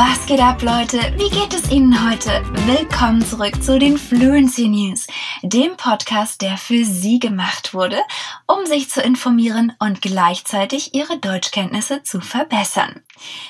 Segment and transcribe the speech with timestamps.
[0.00, 0.98] Was geht ab, Leute?
[1.16, 2.44] Wie geht es Ihnen heute?
[2.68, 5.08] Willkommen zurück zu den Fluency News,
[5.42, 7.98] dem Podcast, der für Sie gemacht wurde,
[8.46, 13.02] um sich zu informieren und gleichzeitig Ihre Deutschkenntnisse zu verbessern.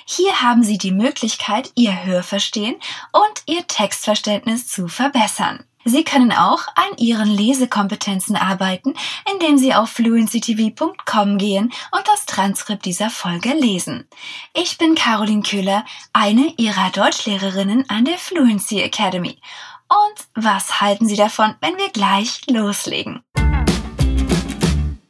[0.06, 2.76] Hier haben Sie die Möglichkeit, Ihr Hörverstehen
[3.12, 5.64] und Ihr Textverständnis zu verbessern.
[5.88, 8.94] Sie können auch an Ihren Lesekompetenzen arbeiten,
[9.32, 14.06] indem Sie auf fluencytv.com gehen und das Transkript dieser Folge lesen.
[14.54, 19.38] Ich bin Caroline Köhler, eine Ihrer Deutschlehrerinnen an der Fluency Academy.
[19.88, 23.22] Und was halten Sie davon, wenn wir gleich loslegen?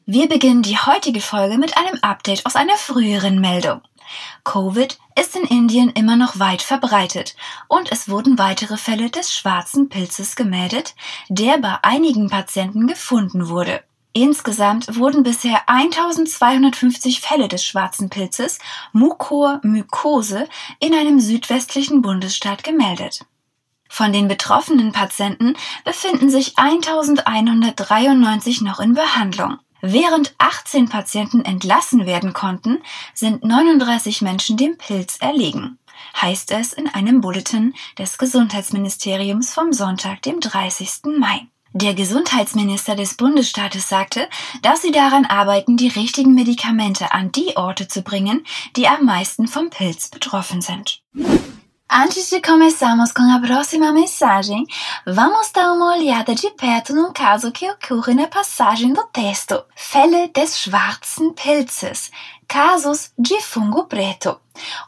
[0.07, 3.83] Wir beginnen die heutige Folge mit einem Update aus einer früheren Meldung.
[4.45, 7.37] Covid ist in Indien immer noch weit verbreitet
[7.69, 10.95] und es wurden weitere Fälle des schwarzen Pilzes gemeldet,
[11.29, 13.83] der bei einigen Patienten gefunden wurde.
[14.13, 18.59] Insgesamt wurden bisher 1250 Fälle des schwarzen Pilzes
[18.93, 20.49] Mukormykose
[20.81, 23.25] in einem südwestlichen Bundesstaat gemeldet.
[23.89, 29.59] Von den betroffenen Patienten befinden sich 1193 noch in Behandlung.
[29.81, 32.79] Während 18 Patienten entlassen werden konnten,
[33.15, 35.79] sind 39 Menschen dem Pilz erlegen,
[36.21, 41.19] heißt es in einem Bulletin des Gesundheitsministeriums vom Sonntag, dem 30.
[41.19, 41.47] Mai.
[41.73, 44.29] Der Gesundheitsminister des Bundesstaates sagte,
[44.63, 49.47] dass sie daran arbeiten, die richtigen Medikamente an die Orte zu bringen, die am meisten
[49.47, 51.03] vom Pilz betroffen sind.
[51.91, 54.67] Antes de começarmos com a próxima mensagem,
[55.07, 59.65] vamos dar uma olhada de perto num caso que ocorre na passagem do texto.
[59.75, 62.11] Fälle des schwarzen Pilzes.
[62.49, 64.41] Casos de fungo preto.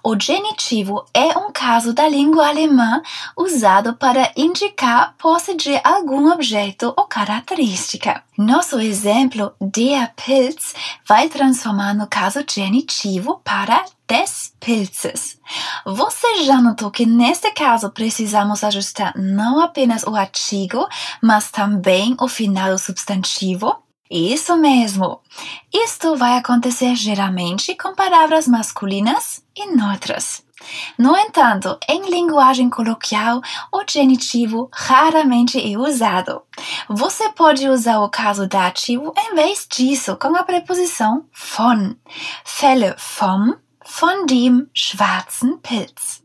[0.03, 3.03] O genitivo é um caso da língua alemã
[3.36, 8.25] usado para indicar posse de algum objeto ou característica.
[8.36, 10.75] Nosso exemplo, der Pilz,
[11.06, 15.38] vai transformar no caso genitivo para des pilzes.
[15.84, 20.88] Você já notou que neste caso precisamos ajustar não apenas o artigo,
[21.22, 23.76] mas também o final do substantivo?
[24.10, 25.21] Isso mesmo!
[25.72, 30.43] Isto vai acontecer geralmente com palavras masculinas e neutras.
[30.98, 33.41] No entanto, em linguagem coloquial,
[33.72, 36.43] o genitivo raramente é usado.
[36.88, 41.94] Você pode usar o caso dativo em vez disso com a preposição von.
[42.44, 43.54] Fälle vom,
[43.87, 46.20] von dem schwarzen Pilz.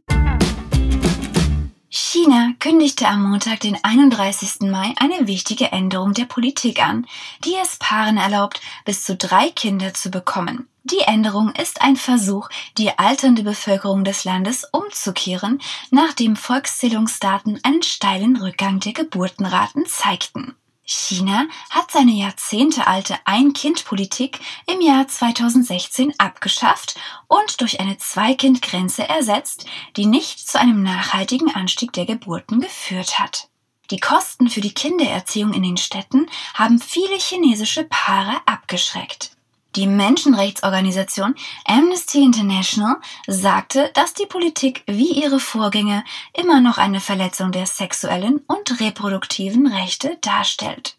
[1.97, 4.69] China kündigte am Montag, den 31.
[4.69, 7.07] Mai, eine wichtige Änderung der Politik an,
[7.45, 10.67] die es Paaren erlaubt, bis zu drei Kinder zu bekommen.
[10.83, 18.35] Die Änderung ist ein Versuch, die alternde Bevölkerung des Landes umzukehren, nachdem Volkszählungsdaten einen steilen
[18.35, 20.53] Rückgang der Geburtenraten zeigten.
[20.85, 26.96] China hat seine jahrzehntealte Ein-Kind-Politik im Jahr 2016 abgeschafft
[27.28, 29.66] und durch eine Zwei-Kind-Grenze ersetzt,
[29.97, 33.50] die nicht zu einem nachhaltigen Anstieg der Geburten geführt hat.
[33.90, 39.34] Die Kosten für die Kindererziehung in den Städten haben viele chinesische Paare abgeschreckt.
[39.75, 42.96] Die Menschenrechtsorganisation Amnesty International
[43.28, 49.68] sagte, dass die Politik wie ihre Vorgänger immer noch eine Verletzung der sexuellen und reproduktiven
[49.68, 50.97] Rechte darstellt.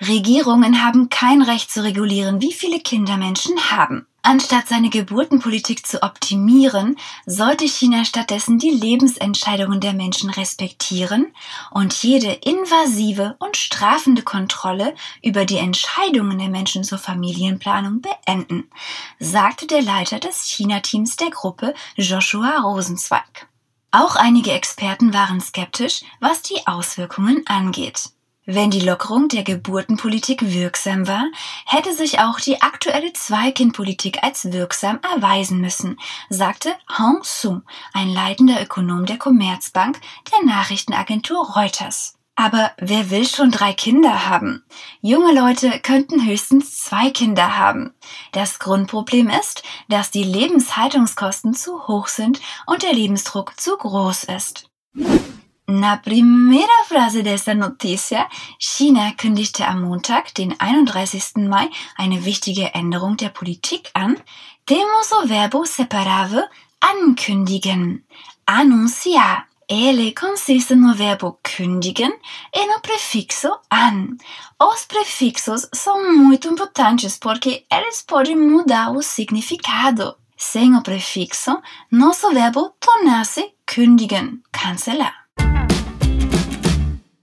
[0.00, 4.06] Regierungen haben kein Recht zu regulieren, wie viele Kinder Menschen haben.
[4.22, 11.32] Anstatt seine Geburtenpolitik zu optimieren, sollte China stattdessen die Lebensentscheidungen der Menschen respektieren
[11.70, 18.70] und jede invasive und strafende Kontrolle über die Entscheidungen der Menschen zur Familienplanung beenden,
[19.18, 23.48] sagte der Leiter des China-Teams der Gruppe Joshua Rosenzweig.
[23.90, 28.10] Auch einige Experten waren skeptisch, was die Auswirkungen angeht.
[28.50, 31.26] Wenn die Lockerung der Geburtenpolitik wirksam war,
[31.66, 36.00] hätte sich auch die aktuelle Zweikindpolitik als wirksam erweisen müssen,
[36.30, 37.60] sagte Hong Su,
[37.92, 40.00] ein leitender Ökonom der Commerzbank
[40.32, 42.14] der Nachrichtenagentur Reuters.
[42.36, 44.64] Aber wer will schon drei Kinder haben?
[45.02, 47.92] Junge Leute könnten höchstens zwei Kinder haben.
[48.32, 54.70] Das Grundproblem ist, dass die Lebenshaltungskosten zu hoch sind und der Lebensdruck zu groß ist.
[55.70, 58.26] Na primera frase desta noticia,
[58.58, 61.46] China kündigte am Montag, den 31.
[61.46, 64.16] Mai, eine wichtige Änderung der Politik an.
[64.64, 66.42] Temos o verbo separado
[66.80, 68.02] ankündigen,
[68.46, 69.46] anunciar.
[69.68, 72.12] Ele consiste no verbo kündigen
[72.50, 74.16] e no prefixo an.
[74.58, 80.16] Os prefixos são muito importantes porque eles podem mudar o significado.
[80.34, 81.60] Sem o prefixo,
[81.90, 85.27] nosso verbo torna-se kündigen, cancelar.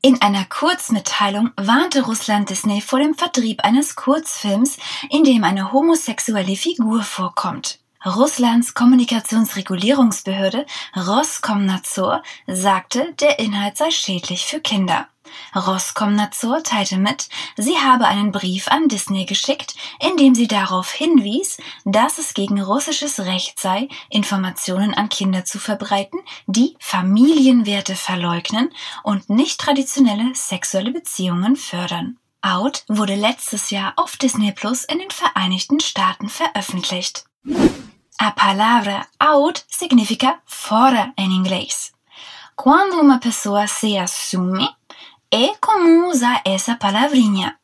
[0.06, 4.78] In einer Kurzmitteilung warnte Russland Disney vor dem Vertrieb eines Kurzfilms,
[5.10, 7.80] in dem eine homosexuelle Figur vorkommt.
[8.06, 15.08] Russlands Kommunikationsregulierungsbehörde Roskomnadzor sagte, der Inhalt sei schädlich für Kinder.
[15.56, 21.58] Roskomnadzor teilte mit, sie habe einen Brief an Disney geschickt, in dem sie darauf hinwies,
[21.86, 28.70] dass es gegen russisches Recht sei, Informationen an Kinder zu verbreiten, die Familienwerte verleugnen
[29.04, 32.18] und nicht traditionelle sexuelle Beziehungen fördern.
[32.42, 37.26] Out wurde letztes Jahr auf Disney Plus in den Vereinigten Staaten veröffentlicht.
[38.18, 41.92] A palavra out significa fora em inglês.
[42.56, 44.70] Quando uma pessoa se assume,
[45.36, 47.58] é comum usar essa palavrinha.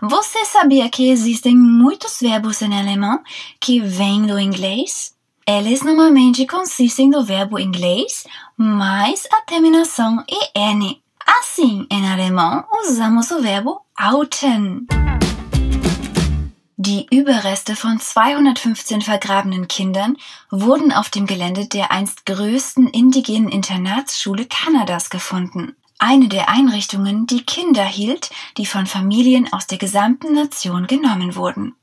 [0.00, 3.20] Você sabia que existem muitos verbos em alemão
[3.60, 5.12] que vêm do inglês?
[5.44, 8.24] Eles normalmente consistem do verbo inglês
[8.56, 11.02] mais a terminação en.
[11.40, 14.86] Assim, em alemão, usamos o verbo outen.
[16.78, 20.16] Die Überreste von 215 vergrabenen Kindern
[20.52, 25.74] wurden auf dem Gelände der einst größten indigenen Internatsschule Kanadas gefunden.
[25.98, 31.74] Eine der Einrichtungen, die Kinder hielt, die von Familien aus der gesamten Nation genommen wurden.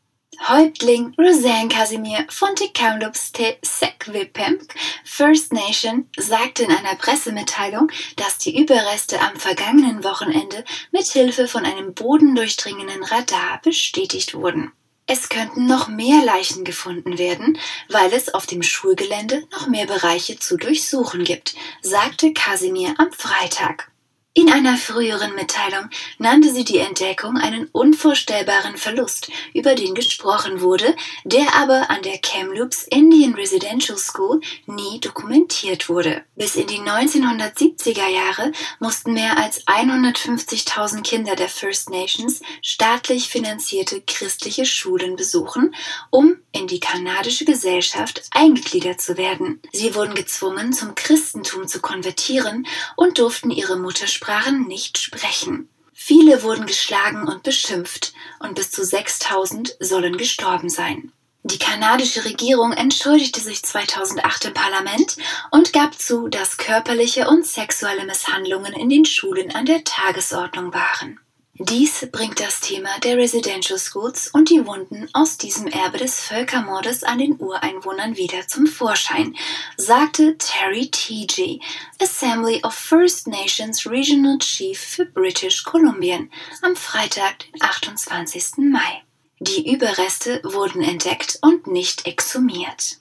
[0.48, 4.74] Häuptling Roseanne Casimir von Kamloops Te Sekwepemk
[5.04, 11.66] First Nation sagte in einer Pressemitteilung, dass die Überreste am vergangenen Wochenende mit Hilfe von
[11.66, 14.72] einem bodendurchdringenden Radar bestätigt wurden.
[15.06, 17.58] Es könnten noch mehr Leichen gefunden werden,
[17.90, 23.93] weil es auf dem Schulgelände noch mehr Bereiche zu durchsuchen gibt, sagte Casimir am Freitag.
[24.36, 30.96] In einer früheren Mitteilung nannte sie die Entdeckung einen unvorstellbaren Verlust, über den gesprochen wurde,
[31.24, 36.24] der aber an der Kamloops Indian Residential School nie dokumentiert wurde.
[36.36, 44.02] Bis in die 1970er Jahre mussten mehr als 150.000 Kinder der First Nations staatlich finanzierte
[44.02, 45.76] christliche Schulen besuchen,
[46.10, 49.62] um in die kanadische Gesellschaft eingegliedert zu werden.
[49.72, 52.66] Sie wurden gezwungen, zum Christentum zu konvertieren
[52.96, 55.68] und durften ihre Muttersprache Sprachen nicht sprechen.
[55.92, 61.12] Viele wurden geschlagen und beschimpft und bis zu 6000 sollen gestorben sein.
[61.44, 65.18] Die kanadische Regierung entschuldigte sich 2008 im Parlament
[65.52, 71.20] und gab zu, dass körperliche und sexuelle Misshandlungen in den Schulen an der Tagesordnung waren.
[71.60, 77.04] Dies bringt das Thema der Residential Schools und die Wunden aus diesem Erbe des Völkermordes
[77.04, 79.36] an den Ureinwohnern wieder zum Vorschein,
[79.78, 81.60] sagte Terry T.G.,
[82.02, 86.22] Assembly of First Nations Regional Chief für British Columbia,
[86.64, 88.58] am Freitag, den 28.
[88.72, 89.04] Mai.
[89.40, 92.98] Die Überreste wurden entdeckt und nicht exhumiert.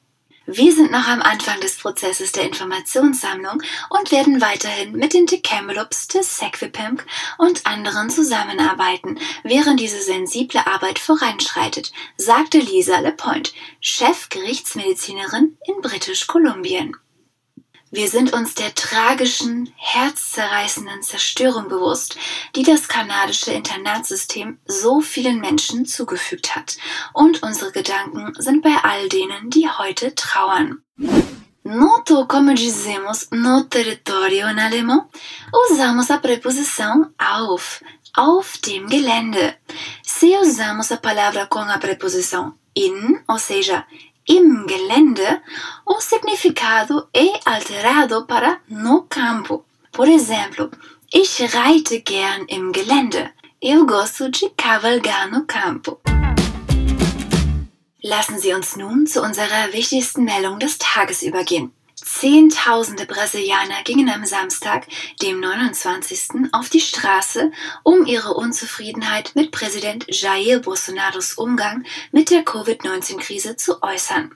[0.47, 6.09] Wir sind noch am Anfang des Prozesses der Informationssammlung und werden weiterhin mit den Decamelops
[6.09, 7.05] des Sequipimp
[7.39, 16.97] und anderen zusammenarbeiten, während diese sensible Arbeit voranschreitet, sagte Lisa LePoint, Chefgerichtsmedizinerin in Britisch-Kolumbien.
[17.95, 22.17] Wir sind uns der tragischen, herzzerreißenden Zerstörung bewusst,
[22.57, 26.79] die das kanadische Internatssystem so vielen Menschen zugefügt hat.
[27.13, 30.83] Und unsere Gedanken sind bei all denen, die heute trauern.
[31.65, 35.11] Noto, como dizemos no território en alemão,
[35.71, 37.83] usamos a preposição auf,
[38.17, 39.59] auf dem Gelände.
[40.03, 43.87] Se usamos a palavra com a preposição in, ou seja,
[44.29, 45.43] im Gelände,
[45.85, 49.65] o significado é alterado para no campo.
[49.91, 50.71] Por exemplo,
[51.13, 53.33] ich reite gern im Gelände.
[53.61, 56.01] Eu gosto de cavalgar no campo.
[58.03, 61.73] Lassen Sie uns nun zu unserer wichtigsten Meldung des Tages übergehen.
[62.19, 64.87] Zehntausende Brasilianer gingen am Samstag,
[65.23, 66.53] dem 29.
[66.53, 67.51] auf die Straße,
[67.83, 74.35] um ihre Unzufriedenheit mit Präsident Jair Bolsonaros Umgang mit der Covid-19-Krise zu äußern.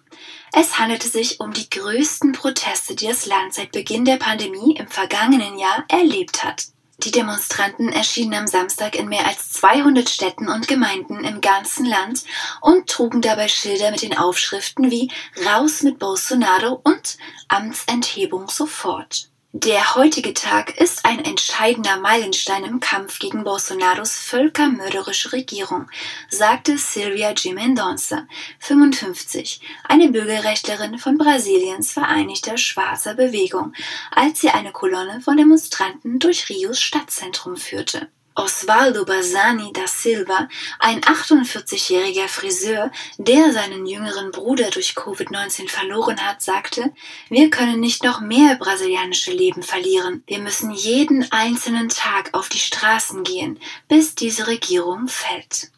[0.52, 4.88] Es handelte sich um die größten Proteste, die das Land seit Beginn der Pandemie im
[4.88, 6.68] vergangenen Jahr erlebt hat.
[6.98, 12.24] Die Demonstranten erschienen am Samstag in mehr als 200 Städten und Gemeinden im ganzen Land
[12.62, 15.10] und trugen dabei Schilder mit den Aufschriften wie
[15.44, 19.28] Raus mit Bolsonaro und Amtsenthebung sofort.
[19.58, 25.90] Der heutige Tag ist ein entscheidender Meilenstein im Kampf gegen Bolsonaros völkermörderische Regierung,
[26.28, 27.54] sagte Silvia G.
[27.54, 28.26] Mendonça,
[28.58, 33.72] 55, eine Bürgerrechtlerin von Brasiliens Vereinigter Schwarzer Bewegung,
[34.10, 38.10] als sie eine Kolonne von Demonstranten durch Rios Stadtzentrum führte.
[38.37, 46.43] Osvaldo Bassani da Silva, ein 48-jähriger Friseur, der seinen jüngeren Bruder durch Covid-19 verloren hat,
[46.43, 46.93] sagte,
[47.31, 50.23] wir können nicht noch mehr brasilianische Leben verlieren.
[50.26, 55.71] Wir müssen jeden einzelnen Tag auf die Straßen gehen, bis diese Regierung fällt.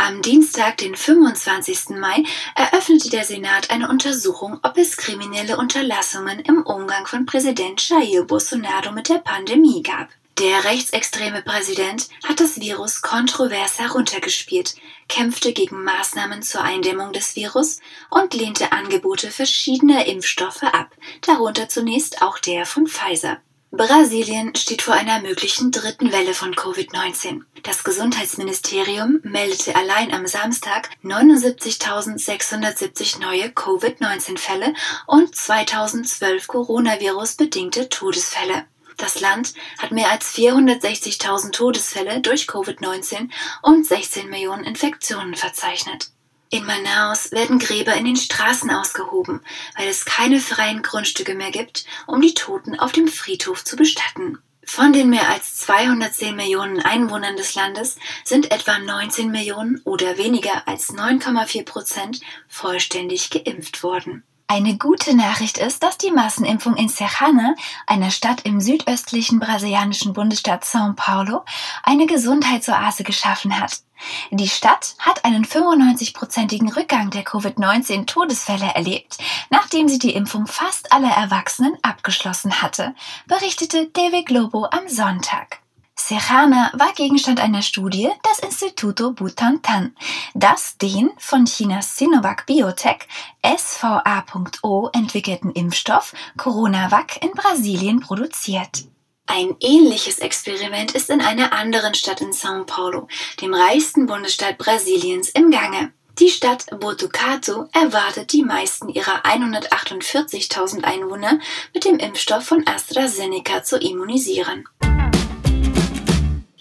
[0.00, 1.98] Am Dienstag, den 25.
[1.98, 2.22] Mai,
[2.54, 8.92] eröffnete der Senat eine Untersuchung, ob es kriminelle Unterlassungen im Umgang von Präsident Jair Bolsonaro
[8.92, 10.08] mit der Pandemie gab.
[10.38, 14.76] Der rechtsextreme Präsident hat das Virus kontrovers heruntergespielt,
[15.08, 22.22] kämpfte gegen Maßnahmen zur Eindämmung des Virus und lehnte Angebote verschiedener Impfstoffe ab, darunter zunächst
[22.22, 23.38] auch der von Pfizer.
[23.72, 27.40] Brasilien steht vor einer möglichen dritten Welle von Covid-19.
[27.64, 34.72] Das Gesundheitsministerium meldete allein am Samstag 79.670 neue Covid-19-Fälle
[35.06, 38.66] und 2012 Coronavirus-bedingte Todesfälle.
[38.98, 43.30] Das Land hat mehr als 460.000 Todesfälle durch Covid-19
[43.62, 46.10] und 16 Millionen Infektionen verzeichnet.
[46.50, 49.40] In Manaus werden Gräber in den Straßen ausgehoben,
[49.76, 54.38] weil es keine freien Grundstücke mehr gibt, um die Toten auf dem Friedhof zu bestatten.
[54.64, 60.66] Von den mehr als 210 Millionen Einwohnern des Landes sind etwa 19 Millionen oder weniger
[60.66, 64.24] als 9,4 Prozent vollständig geimpft worden.
[64.50, 67.54] Eine gute Nachricht ist, dass die Massenimpfung in Serrana,
[67.86, 71.44] einer Stadt im südöstlichen brasilianischen Bundesstaat São Paulo,
[71.82, 73.82] eine Gesundheitsoase geschaffen hat.
[74.30, 79.18] Die Stadt hat einen 95-prozentigen Rückgang der Covid-19-Todesfälle erlebt,
[79.50, 82.94] nachdem sie die Impfung fast aller Erwachsenen abgeschlossen hatte,
[83.26, 85.58] berichtete David Globo am Sonntag.
[85.98, 89.94] Serrana war Gegenstand einer Studie des Instituto Butantan,
[90.32, 93.00] das den von Chinas Sinovac Biotech
[93.44, 98.84] SVA.O entwickelten Impfstoff CoronaVac in Brasilien produziert.
[99.26, 103.08] Ein ähnliches Experiment ist in einer anderen Stadt in São Paulo,
[103.42, 105.92] dem reichsten Bundesstaat Brasiliens, im Gange.
[106.18, 111.38] Die Stadt Botucatu erwartet die meisten ihrer 148.000 Einwohner
[111.74, 114.64] mit dem Impfstoff von AstraZeneca zu immunisieren.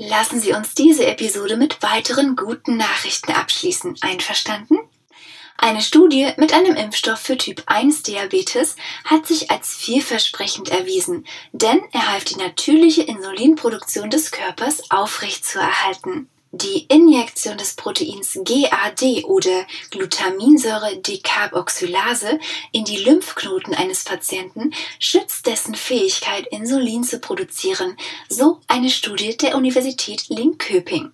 [0.09, 3.97] Lassen Sie uns diese Episode mit weiteren guten Nachrichten abschließen.
[3.99, 4.79] Einverstanden?
[5.57, 11.81] Eine Studie mit einem Impfstoff für Typ 1 Diabetes hat sich als vielversprechend erwiesen, denn
[11.91, 16.29] er half die natürliche Insulinproduktion des Körpers aufrechtzuerhalten.
[16.51, 22.39] Die Injektion des Proteins GAD oder Glutaminsäure-Decarboxylase
[22.72, 27.98] in die Lymphknoten eines Patienten schützt dessen Fähigkeit, Insulin zu produzieren,
[28.30, 31.12] so eine Studie der Universität Linköping.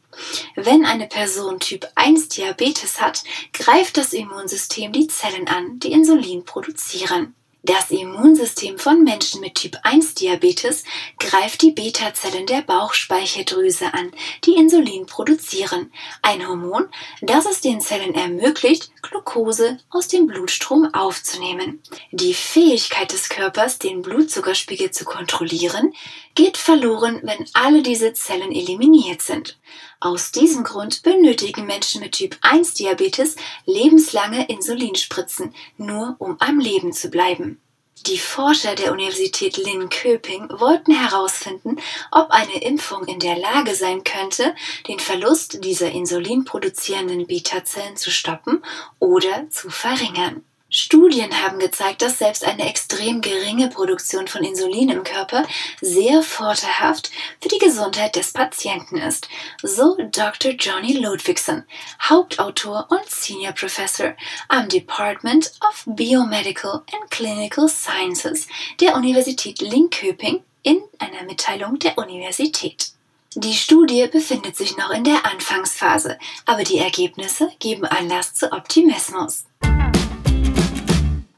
[0.55, 3.23] Wenn eine Person Typ 1 Diabetes hat,
[3.53, 7.33] greift das Immunsystem die Zellen an, die Insulin produzieren.
[7.65, 10.83] Das Immunsystem von Menschen mit Typ 1 Diabetes
[11.17, 14.11] greift die Beta-Zellen der Bauchspeicheldrüse an,
[14.43, 15.89] die Insulin produzieren,
[16.21, 16.89] ein Hormon,
[17.21, 21.81] das es den Zellen ermöglicht, Glucose aus dem Blutstrom aufzunehmen.
[22.11, 25.93] Die Fähigkeit des Körpers, den Blutzuckerspiegel zu kontrollieren,
[26.35, 29.57] geht verloren, wenn alle diese Zellen eliminiert sind.
[29.99, 36.93] Aus diesem Grund benötigen Menschen mit Typ 1 Diabetes lebenslange Insulinspritzen, nur um am Leben
[36.93, 37.59] zu bleiben.
[38.07, 41.77] Die Forscher der Universität Linköping wollten herausfinden,
[42.11, 44.53] ob eine Impfung in der Lage sein könnte,
[44.89, 48.61] den Verlust dieser insulinproduzierenden Beta-Zellen zu stoppen
[48.99, 50.43] oder zu verringern.
[50.75, 55.45] Studien haben gezeigt, dass selbst eine extrem geringe Produktion von Insulin im Körper
[55.81, 59.29] sehr vorteilhaft für die Gesundheit des Patienten ist,
[59.61, 60.53] so Dr.
[60.53, 61.63] Johnny Ludwigson,
[62.01, 64.15] Hauptautor und Senior Professor
[64.47, 68.47] am Department of Biomedical and Clinical Sciences
[68.81, 72.93] der Universität Linköping in einer Mitteilung der Universität.
[73.35, 79.45] Die Studie befindet sich noch in der Anfangsphase, aber die Ergebnisse geben Anlass zu Optimismus.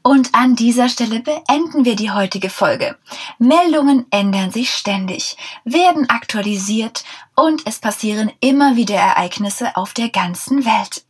[0.06, 2.96] Und an dieser Stelle beenden wir die heutige Folge.
[3.40, 7.02] Meldungen ändern sich ständig, werden aktualisiert
[7.34, 11.02] und es passieren immer wieder Ereignisse auf der ganzen Welt.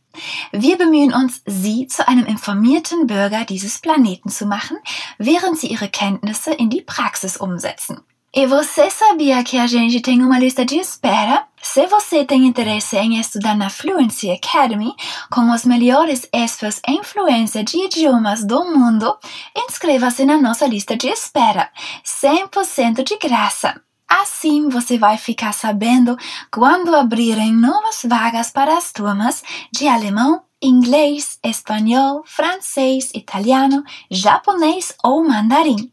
[0.51, 4.77] Wir bemühen uns, Sie zu einem informierten Bürger dieses Planeten zu machen,
[5.19, 8.01] während Sie Ihre Kenntnisse in die Praxis umsetzen.
[8.37, 11.47] E você sabia que a gente tem uma lista de espera?
[11.59, 14.93] Se você tem interesse em estudar na Fluency Academy
[15.31, 19.17] com os melhores experts em fluência de idiomas do mundo,
[19.57, 21.71] inscreva-se na nossa lista de espera,
[22.05, 23.81] 100% de graça.
[24.07, 26.15] Assim você vai ficar sabendo
[26.51, 35.23] quando abrirem novas vagas para as turmas de alemão, inglês, espanhol, francês, italiano, japonês ou
[35.23, 35.91] mandarim.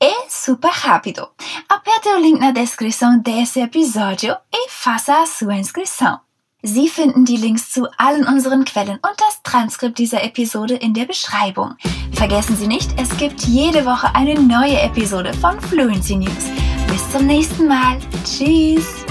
[0.00, 1.28] É super rápido.
[1.68, 6.20] Aperte o link na descrição desse episódio e faça a sua inscrição.
[6.64, 11.06] Sie finden die Links zu allen unseren Quellen und das Transkript dieser Episode in der
[11.06, 11.74] Beschreibung.
[12.12, 16.50] Vergessen Sie nicht, es gibt jede Woche eine neue Episode von Fluency News.
[16.86, 17.98] Bis zum nächsten Mal.
[18.24, 19.01] Tschüss.